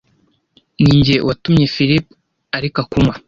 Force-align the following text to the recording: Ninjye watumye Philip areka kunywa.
Ninjye 0.81 1.15
watumye 1.27 1.65
Philip 1.75 2.05
areka 2.57 2.81
kunywa. 2.89 3.15